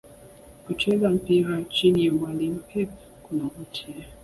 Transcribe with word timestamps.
Kucheza 0.63 1.07
mpira 1.17 1.61
chini 1.69 2.05
ya 2.05 2.11
mwalimu 2.13 2.59
Pep 2.69 2.89
kunavutia 3.23 4.05